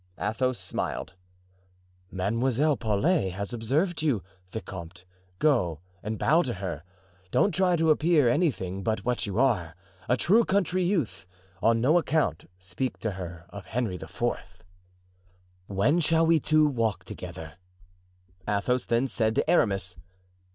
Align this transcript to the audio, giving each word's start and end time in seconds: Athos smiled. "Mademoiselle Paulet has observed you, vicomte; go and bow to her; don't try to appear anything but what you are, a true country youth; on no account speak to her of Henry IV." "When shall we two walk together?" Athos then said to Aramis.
Athos 0.19 0.57
smiled. 0.57 1.13
"Mademoiselle 2.09 2.75
Paulet 2.75 3.33
has 3.33 3.53
observed 3.53 4.01
you, 4.01 4.23
vicomte; 4.51 5.05
go 5.37 5.79
and 6.01 6.17
bow 6.17 6.41
to 6.41 6.55
her; 6.55 6.81
don't 7.29 7.53
try 7.53 7.75
to 7.75 7.91
appear 7.91 8.27
anything 8.27 8.81
but 8.81 9.05
what 9.05 9.27
you 9.27 9.37
are, 9.39 9.75
a 10.09 10.17
true 10.17 10.43
country 10.43 10.83
youth; 10.83 11.27
on 11.61 11.79
no 11.81 11.99
account 11.99 12.49
speak 12.57 12.97
to 12.97 13.11
her 13.11 13.45
of 13.49 13.67
Henry 13.67 13.93
IV." 13.93 14.63
"When 15.67 15.99
shall 15.99 16.25
we 16.25 16.39
two 16.39 16.65
walk 16.65 17.05
together?" 17.05 17.59
Athos 18.47 18.87
then 18.87 19.07
said 19.07 19.35
to 19.35 19.47
Aramis. 19.47 19.95